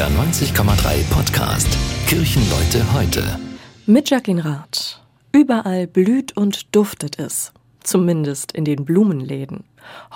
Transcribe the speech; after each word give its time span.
NDR 0.00 0.18
90,3 0.24 1.04
Podcast 1.10 1.68
Kirchenleute 2.06 2.90
heute. 2.94 3.38
Mit 3.84 4.08
Jacqueline 4.08 4.42
Rath. 4.42 5.02
Überall 5.30 5.86
blüht 5.86 6.34
und 6.34 6.74
duftet 6.74 7.18
es. 7.18 7.52
Zumindest 7.82 8.52
in 8.52 8.64
den 8.64 8.86
Blumenläden. 8.86 9.64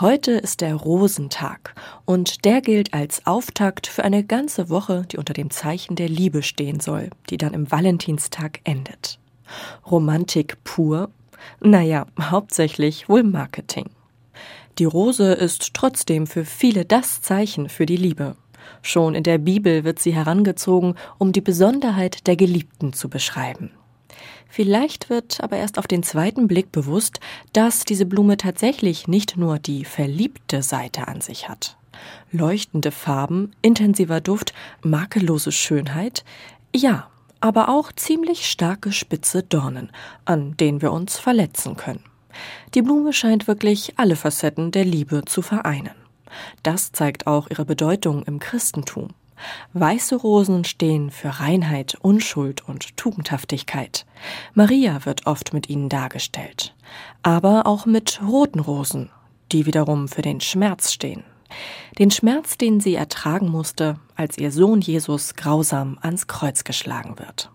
Heute 0.00 0.32
ist 0.32 0.62
der 0.62 0.74
Rosentag 0.74 1.74
und 2.06 2.46
der 2.46 2.62
gilt 2.62 2.94
als 2.94 3.26
Auftakt 3.26 3.86
für 3.86 4.04
eine 4.04 4.24
ganze 4.24 4.71
Woche, 4.71 5.04
die 5.12 5.19
unter 5.19 5.35
dem 5.35 5.51
Zeichen 5.51 5.96
der 5.96 6.08
Liebe 6.08 6.42
stehen 6.42 6.80
soll, 6.80 7.10
die 7.28 7.37
dann 7.37 7.53
im 7.53 7.71
Valentinstag 7.71 8.60
endet. 8.64 9.19
Romantik 9.90 10.64
pur? 10.64 11.10
Naja, 11.60 12.06
hauptsächlich 12.19 13.10
wohl 13.10 13.22
Marketing. 13.22 13.90
Die 14.78 14.87
Rose 14.87 15.35
ist 15.35 15.74
trotzdem 15.74 16.27
für 16.27 16.46
viele 16.46 16.87
das 16.87 17.20
Zeichen 17.20 17.69
für 17.69 17.84
die 17.84 17.98
Liebe. 17.98 18.37
Schon 18.83 19.15
in 19.15 19.23
der 19.23 19.38
Bibel 19.38 19.84
wird 19.84 19.98
sie 19.98 20.15
herangezogen, 20.15 20.95
um 21.18 21.32
die 21.32 21.41
Besonderheit 21.41 22.27
der 22.27 22.36
Geliebten 22.36 22.92
zu 22.92 23.09
beschreiben. 23.09 23.70
Vielleicht 24.48 25.10
wird 25.10 25.42
aber 25.42 25.56
erst 25.56 25.78
auf 25.78 25.88
den 25.88 26.04
zweiten 26.04 26.46
Blick 26.46 26.70
bewusst, 26.70 27.18
dass 27.52 27.84
diese 27.84 28.06
Blume 28.06 28.37
tatsächlich 28.37 29.09
nicht 29.09 29.37
nur 29.37 29.59
die 29.59 29.84
verliebte 29.84 30.62
Seite 30.62 31.09
an 31.09 31.20
sich 31.20 31.48
hat. 31.48 31.77
Leuchtende 32.30 32.92
Farben, 32.92 33.50
intensiver 33.62 34.20
Duft, 34.20 34.54
makellose 34.82 35.51
Schönheit, 35.51 36.24
ja, 36.74 37.09
aber 37.40 37.68
auch 37.68 37.92
ziemlich 37.92 38.46
starke 38.46 38.92
spitze 38.92 39.42
Dornen, 39.42 39.90
an 40.24 40.56
denen 40.56 40.82
wir 40.82 40.92
uns 40.92 41.18
verletzen 41.18 41.76
können. 41.76 42.04
Die 42.74 42.82
Blume 42.82 43.12
scheint 43.12 43.46
wirklich 43.46 43.98
alle 43.98 44.16
Facetten 44.16 44.70
der 44.70 44.84
Liebe 44.84 45.24
zu 45.24 45.42
vereinen. 45.42 46.03
Das 46.62 46.93
zeigt 46.93 47.27
auch 47.27 47.48
ihre 47.51 47.65
Bedeutung 47.65 48.23
im 48.24 48.38
Christentum. 48.38 49.09
Weiße 49.73 50.16
Rosen 50.16 50.65
stehen 50.65 51.10
für 51.10 51.41
Reinheit, 51.41 51.97
Unschuld 52.01 52.66
und 52.68 52.96
Tugendhaftigkeit. 52.96 54.07
Maria 54.54 55.04
wird 55.04 55.26
oft 55.26 55.52
mit 55.52 55.68
ihnen 55.68 55.88
dargestellt. 55.88 56.74
Aber 57.23 57.66
auch 57.66 57.87
mit 57.87 58.21
roten 58.23 58.60
Rosen, 58.60 59.10
die 59.52 59.66
wiederum 59.66 60.09
für 60.09 60.23
den 60.23 60.41
Schmerz 60.41 60.93
stehen. 60.93 61.24
Den 61.99 62.10
Schmerz, 62.10 62.59
den 62.59 62.80
sie 62.80 62.95
ertragen 62.95 63.48
musste, 63.48 63.98
als 64.17 64.39
ihr 64.39 64.51
Sohn 64.51 64.81
Jesus 64.81 65.35
grausam 65.35 65.98
ans 66.01 66.27
Kreuz 66.27 66.65
geschlagen 66.65 67.19
wird. 67.19 67.51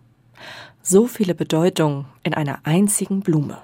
So 0.82 1.08
viele 1.08 1.36
Bedeutungen 1.36 2.06
in 2.24 2.34
einer 2.34 2.60
einzigen 2.64 3.22
Blume. 3.22 3.58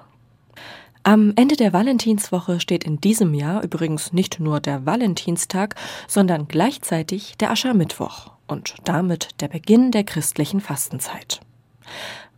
Am 1.06 1.34
Ende 1.36 1.54
der 1.54 1.72
Valentinswoche 1.72 2.58
steht 2.58 2.82
in 2.82 3.00
diesem 3.00 3.32
Jahr 3.32 3.62
übrigens 3.62 4.12
nicht 4.12 4.40
nur 4.40 4.58
der 4.58 4.86
Valentinstag, 4.86 5.76
sondern 6.08 6.48
gleichzeitig 6.48 7.36
der 7.38 7.52
Aschermittwoch 7.52 8.32
und 8.48 8.74
damit 8.82 9.28
der 9.38 9.46
Beginn 9.46 9.92
der 9.92 10.02
christlichen 10.02 10.60
Fastenzeit. 10.60 11.42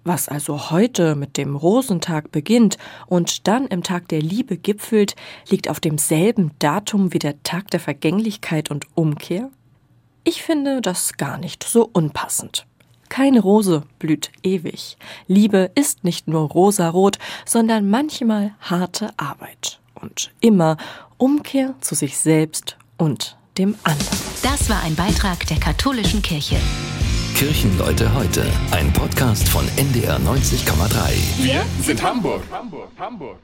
Was 0.05 0.29
also 0.29 0.71
heute 0.71 1.15
mit 1.15 1.39
dem 1.39 1.57
Rosentag 1.57 2.31
beginnt 2.31 2.77
und 3.07 3.49
dann 3.49 3.69
im 3.69 3.83
Tag 3.83 4.07
der 4.09 4.21
Liebe 4.21 4.59
gipfelt, 4.59 5.17
liegt 5.49 5.71
auf 5.71 5.81
demselben 5.81 6.51
Datum 6.59 7.15
wie 7.15 7.21
der 7.21 7.43
Tag 7.45 7.71
der 7.71 7.81
Vergänglichkeit 7.81 8.71
und 8.71 8.85
Umkehr? 8.95 9.49
Ich 10.25 10.43
finde 10.43 10.83
das 10.83 11.15
gar 11.15 11.39
nicht 11.39 11.65
so 11.65 11.89
unpassend. 11.91 12.68
Keine 13.19 13.41
Rose 13.41 13.83
blüht 13.99 14.31
ewig. 14.45 14.97
Liebe 15.27 15.73
ist 15.75 16.05
nicht 16.05 16.29
nur 16.29 16.43
rosarot, 16.43 17.19
sondern 17.45 17.91
manchmal 17.91 18.53
harte 18.61 19.11
Arbeit. 19.17 19.81
Und 19.97 20.31
immer 20.39 20.77
Umkehr 21.17 21.75
zu 21.81 21.97
sich 21.97 22.17
selbst 22.17 22.77
und 22.97 23.37
dem 23.59 23.75
anderen. 23.83 24.19
Das 24.45 24.71
war 24.71 24.85
ein 24.85 24.95
Beitrag 24.95 25.45
der 25.49 25.59
katholischen 25.59 26.23
Kirche. 26.23 26.59
Kirchenleute 27.35 28.15
heute, 28.15 28.47
ein 28.71 28.93
Podcast 28.93 29.49
von 29.49 29.67
NDR 29.77 30.21
90,3. 30.21 31.43
Wir 31.43 31.65
sind 31.83 32.01
Hamburg. 32.01 32.45
Hamburg, 32.53 32.91
Hamburg. 33.01 33.39